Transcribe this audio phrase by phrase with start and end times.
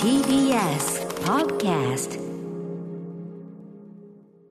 [0.00, 2.20] TBS Podcast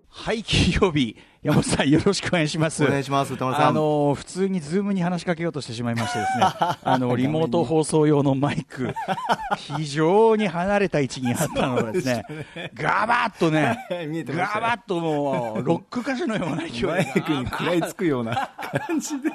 [0.10, 2.86] はい、金曜日、山本さん、よろしくお願いします。
[2.86, 6.46] お願いします宇多丸さんあの普通にズームに話しかけようとしてしまいましてですね、
[6.82, 8.94] あのリモート放送用のマイク、
[9.58, 12.24] 非常に離れた位置にあったのがですね、
[12.74, 13.78] ガバッとね
[14.30, 18.52] ガバッともう、ロック歌手のような勢いでマイクに食らいつくような
[18.88, 19.30] 感じで、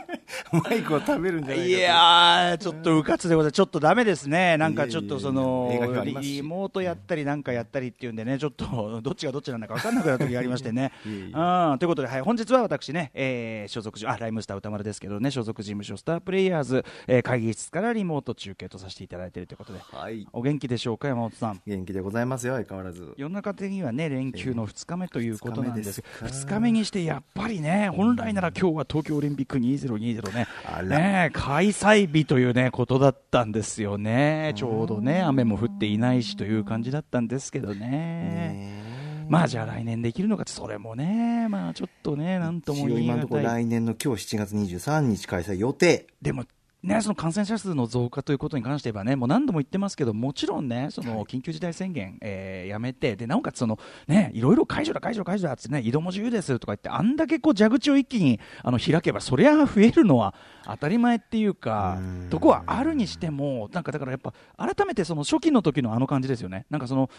[0.50, 1.68] マイクを食べるんじゃない。
[1.68, 3.52] いやー、ちょっとうかつでございます。
[3.52, 4.56] ちょっとダメですね。
[4.56, 5.70] なんかちょっとその
[6.10, 10.90] リモートやったりなんかやったりっていうんでね、ちょっとどっちがどっちなんだか分かんなくなる時がありましてね。
[11.04, 11.32] うん
[11.78, 20.26] ということで、はい、本日は私ね、えー所属あ、ライムスター歌丸ですけどね、所属事務所スタープレイヤーズ、えー会議室からリモート中継とさせていただいているということで、はい。
[20.32, 21.60] お元気でしょうか、山本さん。
[21.66, 23.14] 元気でございますよ、相変わらず。
[23.16, 26.02] 世の中的にはね連休の2日目ということなんです。
[26.02, 30.46] 二日目です2日目にしてやっぱりね本来なら今日は東京オリンピック2020ね
[30.88, 34.52] ね開催日というねことだったんですよね。
[34.56, 37.78] ちょうどね雨も降っていないしという感じだったんですけどね。
[37.78, 38.87] ね
[39.28, 46.06] まあじゃあ来年できるのかってそれもねまあちょっとねなんとも今のところ来年の今日7月23日開催予定。
[46.22, 46.44] でも
[46.82, 60.34] ね、その感染者数の増加ということに関して言えばね、もう何度も言ってますけど、もちろんね、その緊急事態宣言、えーやめて、でなおかつその、ね、いろいろ解除だ、解除だ、解除だってね、移動も自由ですとか言って、あんだけこう蛇口を一気にあの開けば、そりゃ増えるのは
[60.66, 66.66] 当たり前っていうかうん、とこはあるにしても、なんかだからやっぱ、改めてその初期の時のあの感じですよね。
[66.70, 67.10] なんかその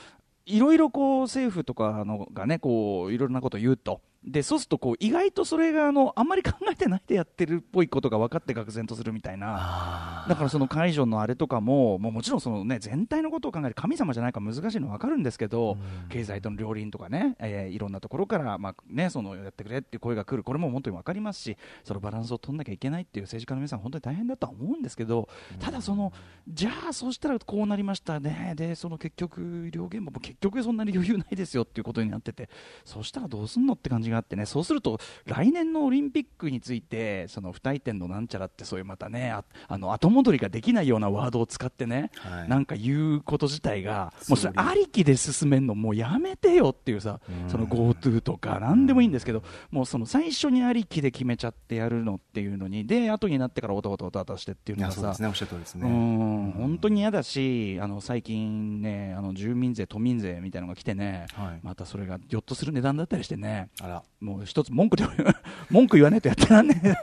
[0.50, 4.02] いろいろこう政府とかのがねこういろいろなことを言うと。
[4.24, 10.26] でそうするとこう意外とそれがあのあんまり考えてないでやってるっぽいことが分かって愕然とするみたいな。
[10.28, 15.78] だからその解除のあれとかももうもちろんその、ね、全体のことを考えて神様じゃないから難しいのは分かるんですけど
[16.10, 26.12] 経済との両輪とかね、えーいろんなところから、まあね、そのやってくれっていう声が来るこれも本当に分かりますしそのバランスを取んなきゃいけないっていう政治家の皆さん本当に大変だとは思うんですけどただその
[26.48, 28.54] じゃあそうしたらこうなりましたね。
[28.56, 32.50] でその結局医療現場も結局そんなに余裕ないですよっていうことになってて
[32.84, 34.46] そうしたらどうすんのって感じがあってね。
[34.46, 42.50] そうすると来年のオリンピックについてその不退転のなんちゃらってそういうまたねああの後戻りができないようなワードを使ってね、はい。
[42.50, 55.90] なんか言うこと自体がもうそれありきで進めんのもうやめてよっていうさその GoTo とか何でもいいんですけどもうその最初にありきで決めちゃってやるのっていうのにで後になってからおたおたおたおたしてっていうのがさうですね、おっしゃる通りですうね。
[55.90, 56.52] ん。
[56.52, 61.60] 本当に嫌だしあの最近ねあの住民税、都民税みたいなのが来てね、はい。
[61.64, 63.99] またそれがぎょっとする値段だったりしてねあら。
[64.20, 65.06] もう一つ文句で
[65.72, 66.94] 文句言わないとやってらんねえ。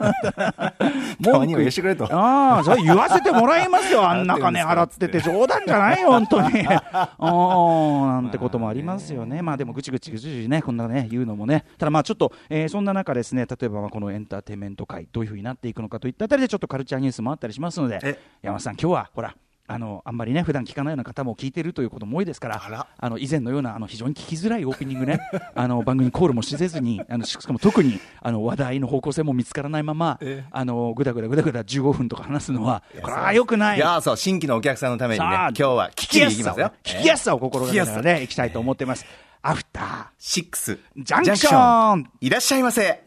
[1.19, 2.05] 言わしてくれと。
[2.05, 4.05] ああそれ言わせてもらいますよ。
[4.09, 6.67] あんな金払ってて冗談じゃないよ本当に。
[6.67, 9.41] ああなんてこともありますよね。
[9.41, 11.65] まあでもぐちぐちぐちぐちねこんなね言うのもね。
[11.77, 17.99] ただまあちょっと、えーそんな中ですね例えばまあこのエンターテインメント界どういうふうになっていくのかといったあたりでちょっとカルチャーニュースもあったりしますので。
[18.03, 18.19] え？
[18.41, 19.33] 山本さん今日はほら
[19.67, 25.19] あのあんまりね普段聞かないような方も聞いてるということも多いですからあらあの以前のようなあの非常に聞きづらいオープニングね
[25.55, 36.71] あの番組コールもしせずにあのししかも特にあの話題の方向性も見つからないままええあのぐだぐだぐだぐだ15分とか話すのはこれはよくないいや、そう、新規のお客さんのためにね、今日は聞きやすさを行きますよ。
[36.83, 39.05] 聞きやすさを心がけながら聞きねいきたいと思ってます
[39.41, 40.79] アフタシックス。
[40.97, 43.01] ジャンクションいらっしゃいませ。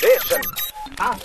[0.00, 0.69] Junction.
[1.00, 1.18] 7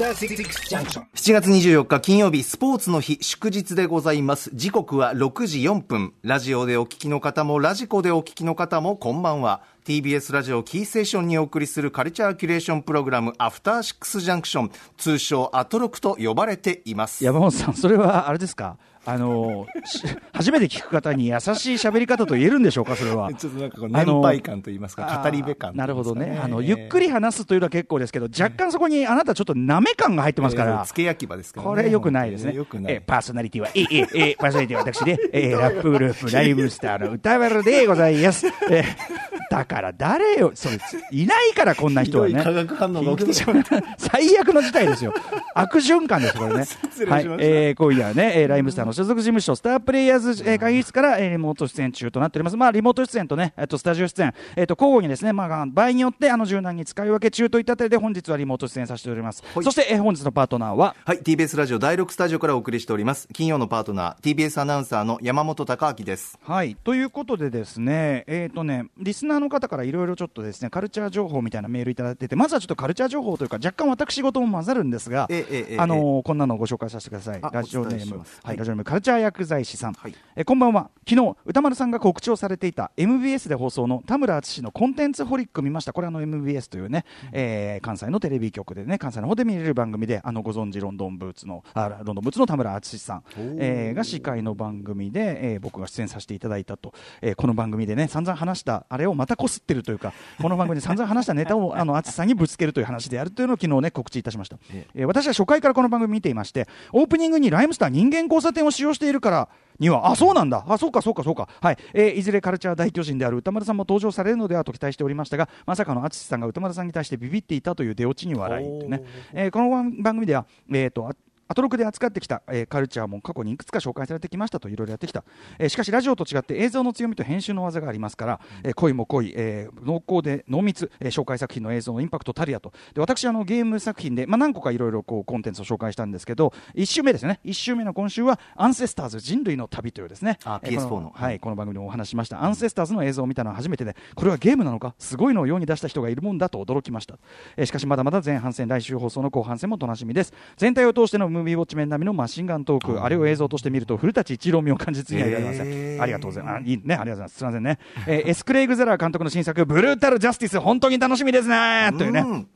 [1.34, 4.50] 月24日金曜日スポーツの日祝日でございます。
[4.54, 6.14] 時刻は6時4分。
[6.24, 9.64] ラジオでお聞きの方もラジコでお聞きの方もこんばんは。
[9.84, 17.26] TBS ラジオキーステーションにお送りするカルチャーキュレーションプログラムアフターシックスジャンクション通称アトロクと呼ばれています。
[17.26, 18.78] 山本さんそれはあれですか？
[19.06, 23.32] あのし初めて聞く方に優しい喋り方と言えるんでしょうかそれは。
[23.36, 31.76] ちょっとなんか年配感といいますか語り部感あーなるほどね、あのええゆっくり話すというのは結構ですけど、若干そこにあなたちょっとなめ感が入ってますから、えー付け焼き場ですからね。
[31.76, 32.54] これよくないですね。
[32.54, 32.94] よくない。
[32.94, 38.48] えーパーソナリティは、えーえーえーパーソナリティは私で、えーラップグループ、ライブスターの歌丸でございます。
[38.70, 39.15] えー
[39.56, 40.78] だから誰よ、それ、
[41.12, 42.44] いないからこんな人はね。
[42.44, 45.14] 化学反応が起きてしまった最悪の事態ですよ。
[45.56, 46.66] 悪循環です、これね。
[47.08, 47.26] はい。
[47.40, 52.58] えー今夜はね、えーライムスターの所属事務所、スタープレイヤーズ、えー会議室から、えーリモート出演中となっております。
[52.58, 59.42] まあ、リモート出演とね、えっと、スタジオ出演、えっと、交互にですね、まあ、場合によって、あの、柔軟に使い分け中といったあたりで、本日はリモート出演させております。
[59.54, 77.40] はいそして、えー本日のパートナーは、はい TBS ラジオ第6スタジオからお送りしております金曜のパートナー TBS アナウンサーの山本貴明ですはい、ということでですね、えっ、とね、リスナーのの方からいろいろちょっとですねカルチャー情報みたいなメールいただいててまずはちょっとカルチャー情報というか若干私事も混ざるんですが、ええええあのーこんなのをご紹介させてください。
[77.42, 78.28] あラジオネームはい。
[78.44, 80.16] はいラジオネームカルチャー薬剤師さん、はい。
[80.36, 80.90] えこんばんは。
[81.08, 85.94] 昨日歌丸さんが告知をされていた MBS で放送の田村淳のコンテンツホリック見ました。
[85.94, 93.24] これあの MBS というね、えー関西のテレビ局でね関西の方で見れる番組であのご存知ロンドンブーツのあロンドンブーツの田村淳さん、
[93.60, 109.50] えーが司会の番組で、えー僕が出演させていただいたと、えーこの番組でね散々話したあれをまたこすってるというかこの番組で散々話したネタをあの淳さんにぶつけるという話であるというのを昨日ね告知いたしました、ええー私は初回からこの番組見ていましてオープニングにライムスター人間交差点を使用しているから
[109.80, 119.04] にはあそうなんだあそうかそうかそうかはい、えーいずれカルチャー大巨人である歌丸さんも登場されるのではと期待しておりましたがまさかの淳さんが歌丸さんに対してビビっていたという出落ちに笑いね、
[119.34, 121.10] えーこの番組ではえっ、と
[121.48, 125.24] アトロクで扱ってきた、えーカルチャーも過去にいくつか紹介されてきましたといろいろやってきた、
[125.60, 132.74] えーしかしラジオと違って映像の強みと編集の技がありますから、えー濃いも濃い、えー濃厚で濃密、えー紹介作品の映像のインパクトたるやと。
[132.94, 137.40] で私あのゲーム作品で、まあ、何個かいろいろこうコンテンツを紹介したんですけど1週目ですね。
[137.46, 140.40] 1週目の今週はアンセスターズ人類の旅というですね。
[140.46, 141.12] あえーこ PS4 の。
[141.16, 142.44] はいこの番組でもお話ししました。
[142.44, 147.20] アンセスターズの映像を見たのは初めてでこれはゲームなのかすごいのを世に出した人がいるもんだと驚きました、
[147.58, 150.34] えーしかしまだまだ前半戦来週放送の後半戦も楽しみです。
[150.58, 153.04] 全体を通してのムービーウォッチメン並みのマシンガントーク。
[153.04, 156.02] あれを映像として見ると古舘一郎味を感じずにはいられません、へー。
[156.02, 156.56] ありがとうございます。
[156.56, 157.38] あいいねありがとうございます。
[157.38, 162.22] すみませんね、えーエスクレイグ・ゼラー監督の新作ブルータル・ジャスティス本当に楽しみですねというね。
[162.22, 162.48] うん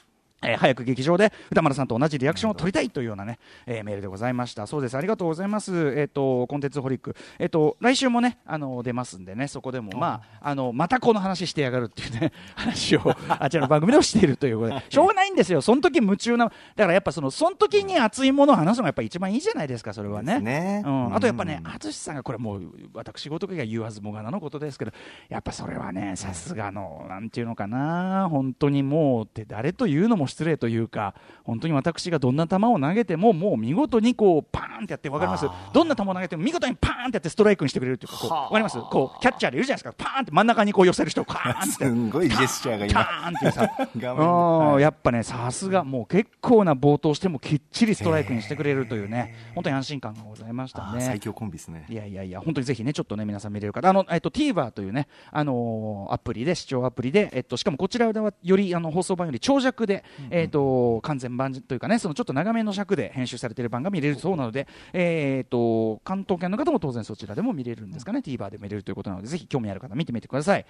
[0.41, 4.67] えー早く劇場で歌丸さんと同じリアクションを取りたいというようなね、えーメールでございました。
[4.67, 5.93] そうです、ありがとうございます。
[5.95, 7.15] えっ、と、コンテンツホリック。
[7.37, 15.61] えっ、と、来週もね、あの、出ますんでね、そこでも、まあ、あの、またこの話してやがるっていうね、 話を、あちらの番組でもしているということで、しょうがないんですよ。
[15.61, 20.39] その時夢中な、だからやっぱその、その時に熱いものを話すのがやっぱ一番いいじゃないですか、それはね。
[20.39, 21.15] ねうん。
[21.15, 24.91] あとやっぱねう、ん淳さんがこれもう、私事が言わずもがなのことですけど、
[25.27, 35.45] やっぱそれはね、さすがの、なんていうのかな、本当にもう、って誰というのも失礼というか、本当に私がどんな球を投げても、もう見事にこう、パーンってやって、わかります？
[35.73, 41.71] どんな球を投げても見事にパーンってやってストライクにしてくれるっていうか、こう、わかりますこう、キャッチャーでいるじゃないですか、パーンって真ん中にこう寄せる人を、パーンって。
[41.85, 43.61] すんごいジェスチャーがキ今ャーンってさ、
[44.15, 44.81] はい。
[44.81, 51.01] やっぱね、さすが、もう結構な冒頭してもきっちりストライクにしてくれるというね、本当に安心感がございましたね。
[51.01, 51.85] 最強コンビですね。
[51.89, 70.65] いやいやいや、本当にぜひね、ちょっとね、皆さん見れる方、あの、えっと、TVer というね、あのーアプリで、視聴アプリで、えっと、しかもこちらでは、より、あの、放送版より長尺で、えっと、完全版というかね、そのちょっと長めの尺で編集されている版が見れるそうなので、えっと、関東圏の方も当然そちらでも見れるんですかね、TVer でも見れるということなので、ぜひ興味ある方見てみてください。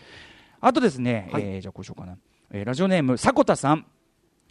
[0.62, 2.18] あとですね、えーじゃあこうしようかな。
[2.52, 3.86] えーラジオネーム、迫田さん。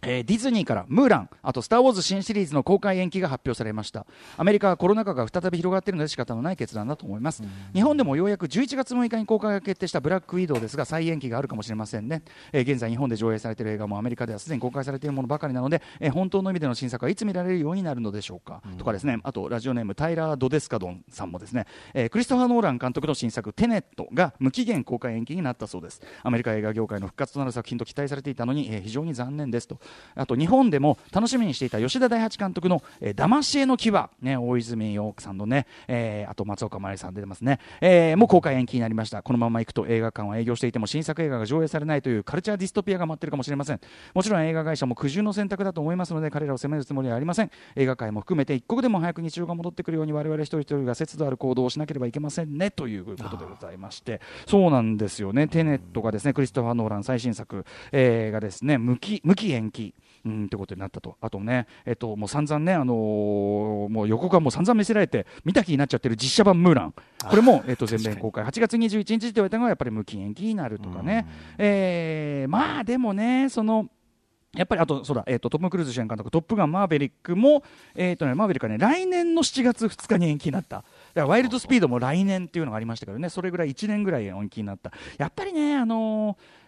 [0.01, 4.05] えーディズニーからムーラン、あとスター・ウォーズ新シリーズの公開延期が発表されました。
[4.37, 7.43] アメリカはコロナ禍が再び広がっているので仕方のない決断だと思います。
[7.73, 12.21] 日本でもようやく11月6日に公開が決定したブラックウィドウですが、再延期があるかもしれませんね。
[12.53, 18.61] えー現在日本で上映されている映画もアメリカではすでに公開されているものばかりなので、えー本当の意味での新作はいつ見られるようになるのでしょうか。
[18.77, 26.01] とかですね、あとラジオネームタイラー・ドデスカドンさんもですね、えークリストファー・ノーラン監督の新作テネットが無期限公開延期になったそうです。
[26.23, 29.79] アメリカ映画業界の復活となる作品と期待されていたのに、えー非常に残念ですと。
[30.15, 33.91] あと日本でも楽しみにしていた吉田大八監督の、えー、騙し絵の牙、
[34.21, 39.21] ね、大泉洋さんのね、えーあと松岡茉優さん出てますね、えーもう公開延期になりました。
[39.21, 43.79] このまま行くと映画館は営業していても新作映画が上映されないというカルチャーディストピアが待ってるかもしれません。
[44.13, 47.51] もちろん映画会社も苦渋の選択だと思いますので彼らを責めるつもりはありません。
[47.75, 55.47] 映画界も含めて一刻でも早く日常が戻ってくるように我々一人一人が節度ある行動をしなければいけませんねということでございまして、そうなんですよね。
[55.47, 59.78] テネットがですね、クリストファー・ノーラン最新作、えーがですね、無期、無期延期。
[60.25, 66.93] うん、ってことになったと、あとね、えっと、もう散々ね、あのーもう予告がもう散々見せられて、見た気になっちゃってる実写版ムーラン、
[67.27, 73.89] これも、えっと、全米公開、8月21日って言われたのが、やっぱり無期延期になるとかね、えーまあでもね、その、
[74.55, 80.77] やっぱりあと、そうだ、えっ、と、トム・クルーズ主演監督、トップガンマーヴェリックも、えっ、とね、マーヴェリックはね、来年の7月2日に延期になった。
[80.77, 84.91] だから、ワイルドスピードも来年っていうのがありましたけどね、それぐらい1年ぐらい延期になった。
[85.19, 86.59] やっぱりね、あのー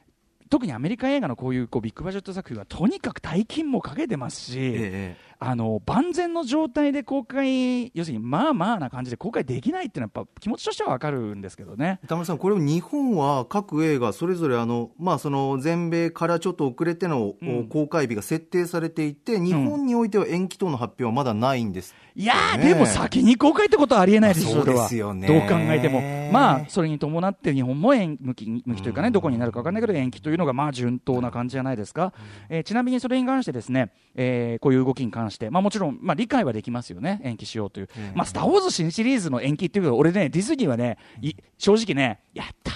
[0.51, 11.99] 特にアメリカ映画のこういうこうビッグバジェット作品はとにかく大金もかけてますし、えあの万全の状態で公開、要するにまあまあな感じで公開できないっていうのはやっぱ気持ちとしてはわかるんですけどね。
[12.07, 17.67] 田村さん、これ日本は各映画それぞれあの、まあ、その全米からちょっと遅れての、うん。
[17.69, 21.95] 公開日が設定されていて、日本においては延期等の発表はまだないんです。
[22.13, 24.51] いやー、ねえでも先に公開ってことはありえないです
[24.95, 25.27] よね。
[25.27, 32.13] どう考えても、まあ、それに伴って日本も延向き向きというかね、どこになるか分かんないけど、延期というのがまあ順当な感じじゃないですか、
[32.49, 42.75] えーちなみにそれに関して、ですね、えーこういう動きに関して、まあ、もちろん、まあ、理解はできますよね、延期しようという、まあ、スター・ウォーズ新シリーズの延期っていうけど、俺ね、ディズニーはね、い正直ね、やったー、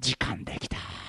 [0.00, 1.07] 時間できたー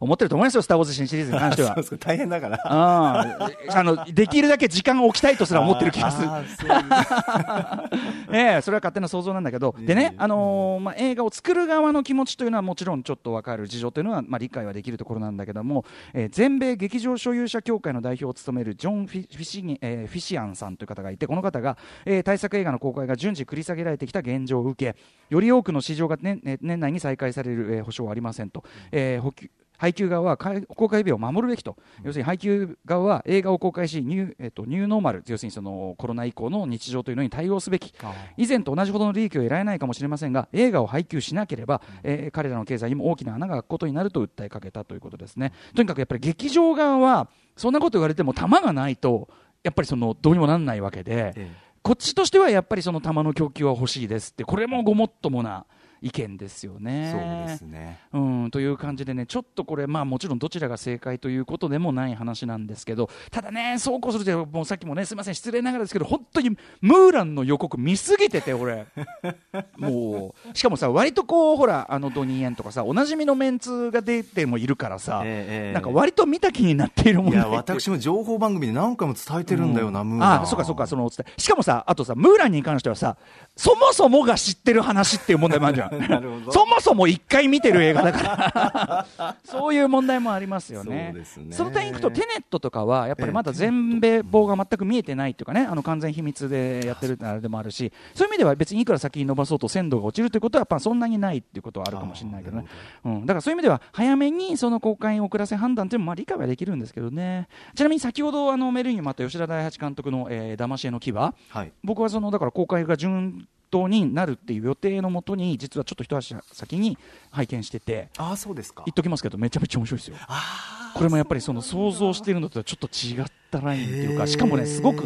[0.00, 1.74] 思ってると思いますよ、スター・ウォーズ新シリーズに関しては。
[1.82, 1.98] そう。
[1.98, 2.60] で大変だから。
[2.64, 6.28] あのできるだけ時間を置きたいとすら思ってる気がする。
[8.32, 13.66] ええそれは勝手な想像なんだけど、でね、あのーまあ、映画を作る側の気持ちというのはもちろんちょっと分かる。
[13.66, 24.96] 事情というのは、まあ、理解はできるところなんだけども、えー全米劇場所有者協会の代表を務めるジョン・フィフィシギ、えーフィシアンさんという方がいてこの方が、えー大作映画の公開が順次繰り下げられてきた現状を受け
[25.30, 28.64] より多くの市場が年,、ね年内に再開される、えー保証はありませんと。
[28.92, 37.92] えー補給配給側は開公開日を守るべきと、要するに配給側は映画を公開しニュー,、えっとニューノーマル、要するにそのコロナ以降の日常というのに対応すべき、
[38.36, 45.52] 以前と同じほどの利益を得られないかもしれませんが、映画を配給しなければ、えー彼らの経済にも大きな穴が開くことになると訴えかけたということですね。
[45.74, 49.28] とにかくやっぱり劇場側は、そんなこと言われても、弾がないと、
[49.62, 51.32] やっぱりそのどうにもなんないわけで。
[51.36, 55.66] えこっちとしてはやっぱりその弾の供給は欲しいですって、これもごもっともな
[56.00, 57.10] 意見ですよえね。
[57.12, 58.00] そうですね。
[58.12, 66.50] うん、という感じでね、ちょっとこれ、まあ、もちろんどちらが正解ということでもない話なんですけど、ただね、そうこうすると、もうさっきもね、すみません、失礼ながらですけど、本当に
[66.80, 68.86] ムーランの予告見すぎてて、俺、
[69.76, 75.72] もう、しかもさ、割とこう、ほら、あのドニーエンとかさ、おなじみのメンツが出てもいるからさ、ええええ。
[75.72, 77.36] なんか割と見た気になっているもんね。
[77.36, 80.42] いや私も情報番組で何回も伝えてるんだよな、ムーラン。
[80.42, 83.16] あそうかそうかそのお伝えしかもさあとさムーランに関してはさ
[83.56, 86.52] そもそもが知ってる話っていう問題もあるじゃん なるほど。
[86.52, 89.36] そもそも一回見てる映画だから。
[89.44, 91.10] そういう問題もありますよね。
[91.12, 91.46] そうですね。
[91.52, 102.66] その点いくとテネットとかはやっぱりまだ全米棒が全く見えてないっていうかねあの完全秘密でやってるあれでもあるしそういう意味では別にいくら先に伸ばそうと鮮度が落ちるということはやっぱそんなにないっていうことはあるかもしれないけどね。
[103.04, 107.48] うん、だからそういう意味では早めにその公開遅らせ判断というのもまあ理解はできるんですけどね。
[107.74, 111.72] ちなみに先ほどあのメールにもあった吉田大八監督の「えー、騙し絵の牙」はい。
[111.82, 116.98] 僕はそのだから公開が順当になるっていう予定のもとに実はちょっと一足先に
[117.30, 118.82] 拝見しててああそうですか。
[118.86, 120.16] 言っときますけどめちゃめちゃ面白いですよ。
[120.28, 125.04] あこれもやっぱりその想像しているのとはちょっと違ったラインっていうかしかもねすごく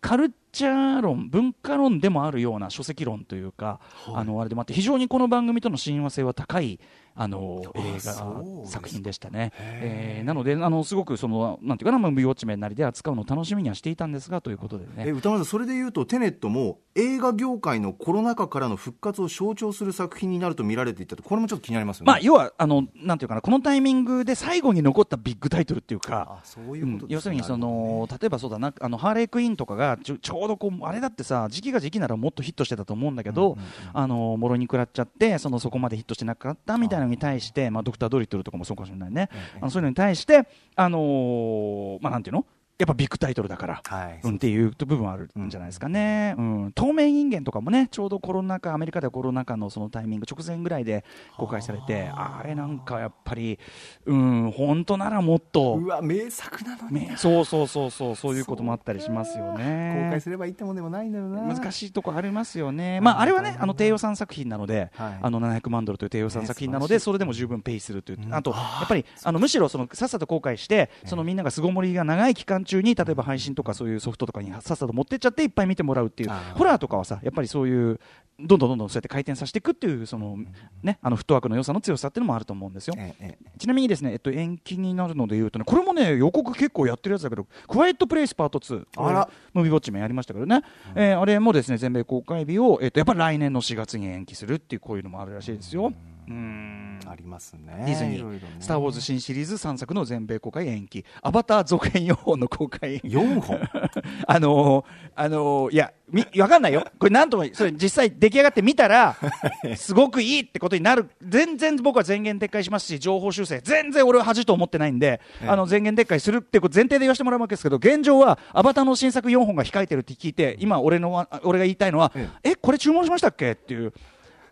[0.00, 3.80] カルチャー論文化論でもあるような書籍論というか、
[4.14, 6.78] あのあれでもあって非常にこの番組との親和性は高い
[7.14, 9.52] あのあ映画作品でしたね。
[9.58, 14.92] えーなのであのすごくそのなんていうかなまあ無ウォッチメンなりで扱うのを楽しみにはしていたんですがということでね。
[14.98, 22.06] え歌丸さんそれで言うとテネットも映画業界のコロナ禍からの復活を象徴する作品になると見られていたとこれもちょっと気になりますよね。
[22.06, 33.56] まあ、要はあのなんていうかなこのタイミングで最後に残ったビッグタイトルっていうかあそういうこと要するにその、例えばそうだなあのハーレークイーンとかがちょちょうどこうあれだってさ時期が時期ならもっとヒットしてたと思うんだけど、
[33.92, 39.28] あのもろに食らっちゃってそのそこまでヒットしてなかったみたいなのに対してまあ、ドクター・ドリトルとかもそうかもしれないね、
[39.60, 42.46] あのそういうのに対して、あのーまあ、なんていうの？
[42.82, 44.20] やっぱビッグタイトルだから、はい。
[44.24, 46.72] うん、っていう部分はあるんじゃないですかね、うん。
[46.74, 51.04] 透明人間とかもねちょうどコロナ禍アメリカではコロナ禍のそのタイミング直前ぐらいで
[51.36, 53.60] 公開されてあれなんかやっぱり
[54.04, 55.76] うん本当ならもっと。
[55.76, 56.94] うわ名作なのに。
[56.94, 60.06] ねそうそうそうそうそういうこともあったりしますよね。
[60.06, 61.42] 公開すればいいってもんでもないんだよな。
[61.42, 65.18] 難しいとこありますよね、まあ、あれはね、あの低予算作品なので、はい。
[65.22, 78.00] あの700万ドルという低予算作品なので、それでも十分ペイするという、あとやっぱりあのむしろそのさっさと公開して、そのみんなが巣ごもりが長い期間中に、例えば配信とかそういうソフトとかにさっさと持ってっちゃって、いっぱい見てもらうっていう、ホラーとかはさ、やっぱりそういう、
[78.40, 80.38] どんどんどんどんそうやって回転させていくっていう、その
[80.82, 82.94] ね、あのフットワークの良さの強さっていうのもあると思うんですよ。
[82.96, 90.62] えええちなみにですね、えっと、延期になるので言うとね、これもね、予告結構やってるやつだけど、クワイエットプレイスパート2、あらムービーウォッチメンやりましたけどね、
[90.94, 95.86] えーあれもですね、全米公開日を、えっと、やっぱり来年の4月に延期するっていう、こういうのもあるらしいですよ。
[95.86, 97.82] うんえありますね。
[97.86, 98.56] ディズニー、いろいろね。
[98.60, 103.08] スター・ウォーズ新シリーズ3作の全米公開延期、アバター続編4本の公開延期。
[103.08, 103.60] 4本？
[104.26, 104.84] あのー
[105.16, 106.84] あのーいや、み、わかんないよ。
[106.98, 109.16] これなんとも、それ実際出来上がってみたら、
[109.76, 111.10] すごくいいってことになる。
[111.22, 115.48] 全然僕は全言撤回しますし、情報修正、全然俺は恥と思ってないんで、ええ。
[115.48, 122.28] あの、全言撤回するってこと前提で言わせてもらうわけですけど、現状は、アバターの新作4本が控えてるって聞いて、今俺の、あ俺が言いたいのは、え。
[122.44, 123.52] え、これ注文しましたっけ？
[123.52, 123.92] っていう。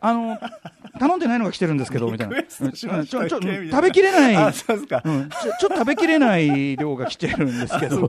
[0.00, 0.38] あの、
[0.98, 2.42] 頼んでないのが来てるんですけど、みたいな。
[2.42, 4.36] ちょ、ちょ、食べきれない。
[4.36, 5.02] あそうですか。
[5.04, 8.06] うんちょちょっと食べきれない量が来てるんですけど。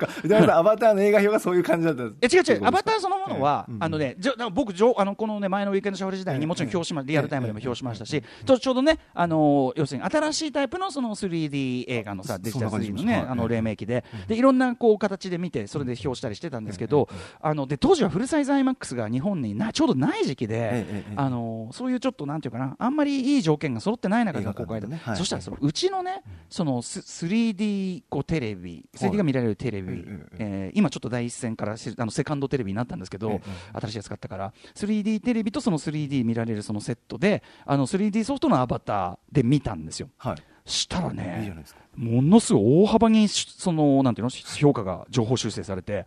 [0.53, 2.36] アバターの映画表がそういう感じだったんです。
[2.36, 17.07] え違う違う、アバーターそのものは、あのね、じょだから僕あのこのね、前のウィークエンドシャッフル時代にもちろん表しま、リアルタイムでも表しましたし、とちょうどね、あの要するに新しいタイプのその 3D 映画のさ、デジタルそんな感じ 3D のねあの黎明期で、でいろんなこう形で見て、それで表したりしてたんですけど、
[17.41, 24.85] あので当時はフルサイズ IMAX が日本になちょうどない時期であのそういうちょっとなんていうかな、あんまりいい条件が揃ってない中での公開で。
[24.85, 25.17] ねはい。
[25.17, 33.41] そしたらそのうちのね、そのス 3D こうテレビ、3D が見られるテレビ、えええー今ちょっと第一線からしあのセカンドテレビになったんですけど、え
[33.73, 40.09] 新しいやつ買ったから 3D テレビとその 3D 見られるそのセットであの 3D ソフトのアバターで見たんですよ。
[40.17, 40.35] はい。
[40.65, 46.05] したらねものすごい大幅にしそのなんていうの評価が情報修正されて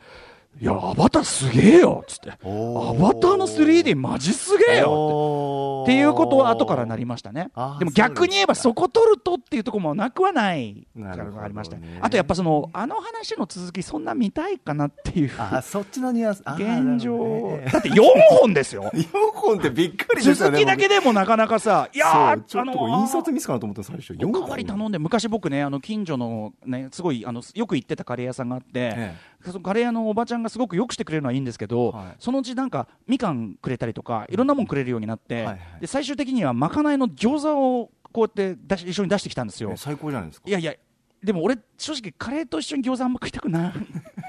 [0.61, 2.31] いやアバターすげえよっつって。
[2.31, 5.95] アバターの 3D マジすげえよって。
[5.95, 7.51] いうことは後からなりましたね。
[7.79, 11.77] でも逆に言えばそそこ取るとっていうところもなくはないからがありました。
[11.77, 11.99] ね。
[12.01, 16.43] あとやっぱそのあの話の続きそんな見たいかなっていうあそっちのニュアンス。
[16.57, 17.59] 現状。
[17.73, 18.03] だって4
[18.41, 18.91] 本ですよ。
[18.95, 24.13] 4本ってびっくりですよね続きだけでもなかなかさいやーっと印刷ミスかなと思った最初。
[24.15, 29.15] 4おかわり頼んで昔僕ねあの近所のねすごいあのよく行ってたカレー屋さんがあって、え
[29.51, 32.17] そのカレー屋のおばちゃんがすごくよくしてくれるのはいいんですけど、はい。
[32.19, 35.59] そのうちなんかみかんくれたりとかいろんなもんくれるようになって、はいはい。
[35.81, 39.71] で最終的にはまかないの餃子をこうやって出し一緒に出してきたんですよ。
[39.73, 40.49] え最高じゃないですか。
[40.49, 40.75] いやいや
[41.23, 43.73] でも俺正直カレーと一緒に餃子あんま食いたくない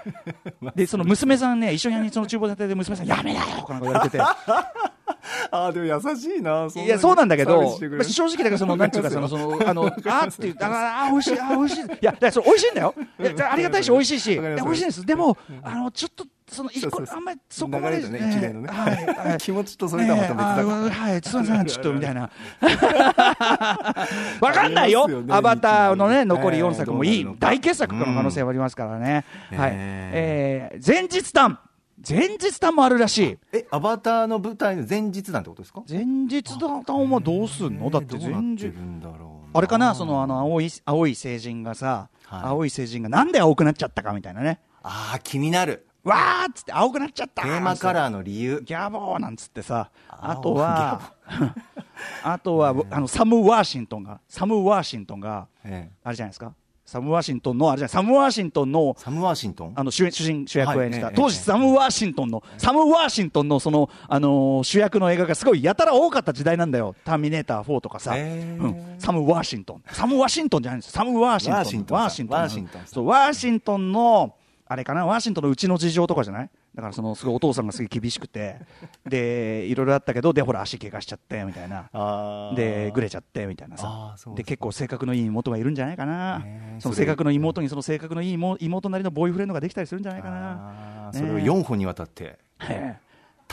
[0.75, 4.23] でその娘さんね一緒にその厨房でやってて娘さんやめなよとか言われてて
[5.51, 11.81] あーでも優しいないや、そうなんだけど、正直だから、その、 なんていうか、その、その、 あの、あーって言って、あーあー、美味しい、あー美味しい。
[11.85, 12.95] いや、だからそれ美味しいんだよ。
[13.19, 15.05] いやあありがたいし、美味しいし、いや美味しいんです。
[15.05, 17.97] でも、あの、ちょっと、その、一個あんまりそこまで。
[18.07, 22.29] ね一連のねはいはい気持ちとそれとはまた別だからはい、すみません、ちょっと、みたいな。
[24.41, 29.25] わかんないよアバターのね、えー残り4作もいい大傑作の可能性はありますからね。
[29.51, 29.71] うんはい。
[29.73, 31.59] ええー前日談。
[32.07, 33.37] 前日談もあるらしい。
[33.51, 35.83] えアバターの舞台の前日なんてことですか？
[35.89, 37.89] 前日談はどうすんの？
[37.89, 38.71] だって前日
[39.53, 42.41] あれかな、そのあの青い青い星人がさ、はい。
[42.43, 45.87] 青い星人がなんで青くなっちゃったかみたいなね、ああ気になる。
[46.03, 48.61] わーっつって青くなっちゃったテーマカーラーの理由。
[48.63, 51.01] ギャボーなんつってさ、あ青とは、
[52.23, 55.95] あとは、あのサム・ワーシントンが、サム・ワーシントンが、ええ。
[56.03, 56.53] あれじゃないですか、
[56.85, 59.73] サム・ワーシントンの、あれじゃない、サム・ワーシントンの、サム・ワーシントン？
[59.75, 72.87] あの主演主人主役を演じた、はい当時、サム・ワーシントンの、サム・ワーシントンのその、あのー主役の映画がすごいやたら多かった時代なんだよ、ターミネーター4とかさ、うん、サム・ワーシントン、サム・ワシントンじゃないんですよ、サム・ワーシントン、ワーシントンワーシントンワーシントンさん。
[72.87, 74.35] そうワーシントンの、
[74.67, 76.49] あれかな、ワーシントンのうちの事情とかじゃない？
[76.75, 78.57] だからそのすごいお父さんがすごい厳しくて、
[79.07, 81.89] でいろいろあったけど、でほら、足怪我しちゃってみたいな。
[82.55, 86.39] でぐれちゃってみたいなあさで結構性格のいい妹がいるんじゃないかな。
[86.39, 86.81] ねえ。
[86.81, 91.11] その性格の妹にその性格のいい妹妹なりのボーイフレンドができたりするんじゃないかな。
[91.11, 92.37] ねそれを4本にわたって。
[92.69, 92.97] え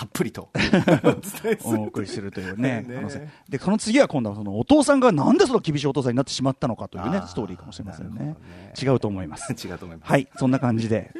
[0.03, 0.51] たっぷりと。
[0.55, 2.85] え お送りするというね
[3.49, 8.21] でその次は今度はそのお父さんがなんでその厳しいお父さんになってしまったのかというねストーリーかもしれませんね。
[8.21, 8.37] ね。
[8.81, 9.53] 違うと思います。
[9.55, 10.11] 違うと思います。
[10.11, 11.13] はいそんな感じで。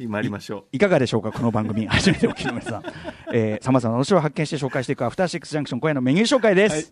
[0.00, 0.64] 今ありましょう。
[0.72, 1.86] いかがでしょうかこの番組。
[1.86, 2.82] 初めてお聞きの皆さん。
[3.62, 6.84] さまざまな話を発見して紹介していくアフターシックスジャンクション今夜のメニュー紹介です、はい。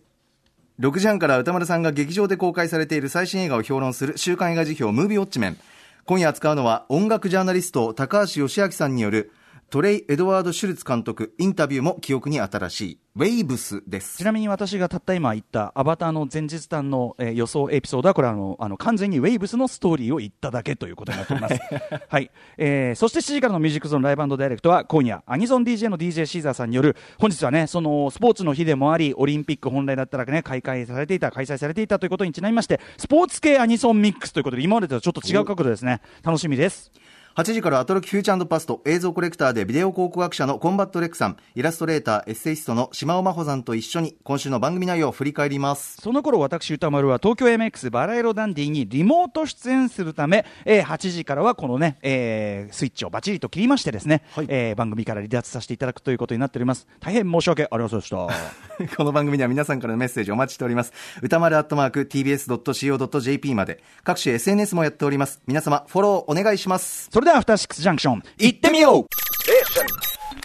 [0.79, 5.57] 6時半から歌丸さんが劇場で公開されている最新映画を評論する週刊映画辞表ムービーウォッチメン。
[6.05, 9.31] 今夜扱うのは音楽ジャーナリスト高橋義明さんによる
[9.73, 21.55] トレイ・エドワード・シュルツ監督インタビューも記憶に新しいウェイブスですちなみに私がたった今言ったアバターの前日談の、えー予想エピソードはこれはあのあの完全にウェイブスのストーリーを言っただけということになっております。
[22.07, 36.91] はい、えーそして7時からのミュージックゾーンライブダイレクトは今夜アニソン DJ の DJ シーザーさんによる本日はねそのスポーツの日でもありオリンピック本来だったらね開会されていた開催されていたということにちなみましてスポーツ系アニソンミックスということで今までとはちょっと違う角度ですね楽しみです。
[37.35, 45.97] 8時からアトロキフューチャーパスト映像コレクターでビデオ考古学者のコンバット RECさんイラストレーターエッセイストのしまおまほさんと一緒に今週の番組内容を振り返ります。
[45.99, 54.45] その頃私宇多丸は東京 MX バラ色ダンディにリモート出演するため、えー8時からはこのね、えースイッチをバチリと切りましてですね、はい。
[54.47, 56.87] えー番組から離脱させていただくということになっております。
[56.99, 58.27] 大変申し訳ありませんでした。
[58.95, 60.93] この番組では皆さんからのメッセージお待ちしております。
[61.23, 63.81] 歌丸アットマーク TBS.CO.JP まで。
[64.03, 65.41] 各種 SNS もやっております。
[65.47, 67.09] 皆様フォローお願いします。
[67.11, 69.05] それではアフターシックスジャンクション行ってみよう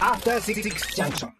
[0.01, 0.63] After Six
[0.95, 1.29] Junction.